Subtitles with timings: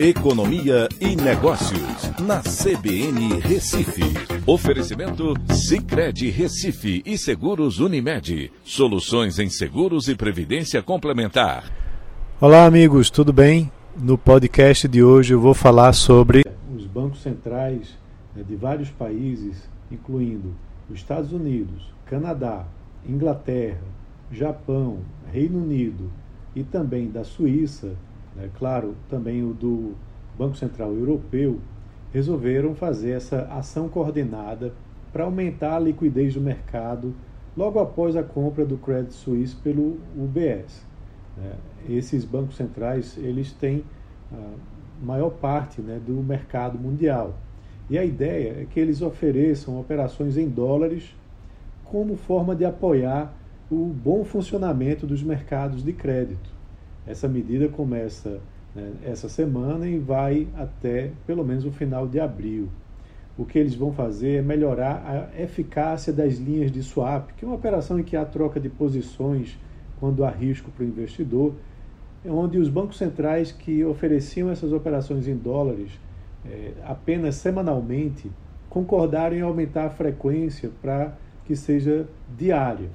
[0.00, 4.04] Economia e Negócios, na CBN Recife.
[4.46, 8.52] Oferecimento Cicred Recife e Seguros Unimed.
[8.62, 11.64] Soluções em seguros e previdência complementar.
[12.40, 13.72] Olá, amigos, tudo bem?
[13.96, 17.98] No podcast de hoje eu vou falar sobre os bancos centrais
[18.36, 20.54] né, de vários países, incluindo
[20.88, 22.64] os Estados Unidos, Canadá,
[23.04, 23.82] Inglaterra,
[24.30, 25.00] Japão,
[25.32, 26.08] Reino Unido
[26.54, 27.96] e também da Suíça
[28.38, 29.94] né, claro, também o do
[30.38, 31.58] Banco Central Europeu,
[32.12, 34.72] resolveram fazer essa ação coordenada
[35.12, 37.14] para aumentar a liquidez do mercado
[37.56, 40.86] logo após a compra do Credit Suisse pelo UBS.
[41.36, 41.52] Né.
[41.88, 43.84] Esses bancos centrais eles têm
[44.32, 47.34] a maior parte né, do mercado mundial.
[47.90, 51.14] E a ideia é que eles ofereçam operações em dólares
[51.84, 53.34] como forma de apoiar
[53.70, 56.57] o bom funcionamento dos mercados de crédito.
[57.08, 58.38] Essa medida começa
[58.74, 62.68] né, essa semana e vai até pelo menos o final de abril.
[63.38, 67.48] O que eles vão fazer é melhorar a eficácia das linhas de swap, que é
[67.48, 69.58] uma operação em que há troca de posições
[69.98, 71.54] quando há risco para o investidor,
[72.26, 75.98] onde os bancos centrais que ofereciam essas operações em dólares
[76.44, 78.30] é, apenas semanalmente
[78.68, 82.90] concordaram em aumentar a frequência para que seja diária.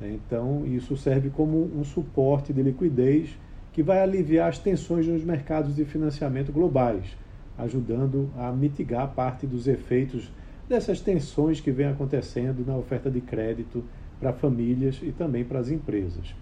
[0.00, 3.38] Então, isso serve como um suporte de liquidez
[3.72, 7.16] que vai aliviar as tensões nos mercados de financiamento globais,
[7.56, 10.30] ajudando a mitigar parte dos efeitos
[10.68, 13.82] dessas tensões que vêm acontecendo na oferta de crédito
[14.20, 16.34] para famílias e também para as empresas.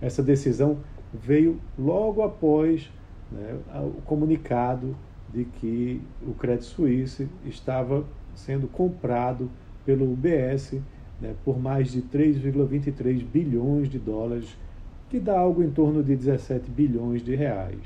[0.00, 0.78] Essa decisão
[1.12, 2.90] veio logo após
[3.30, 4.96] né, o comunicado
[5.32, 9.50] de que o Credit Suisse estava sendo comprado
[9.84, 10.74] pelo UBS
[11.20, 14.56] né, por mais de 3,23 bilhões de dólares
[15.08, 17.80] que dá algo em torno de 17 bilhões de reais.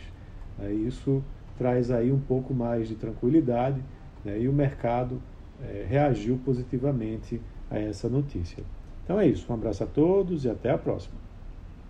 [0.61, 1.23] É, isso
[1.57, 3.81] traz aí um pouco mais de tranquilidade
[4.25, 5.21] né, e o mercado
[5.63, 8.65] é, reagiu positivamente a essa notícia.
[9.05, 11.17] Então é isso, um abraço a todos e até a próxima.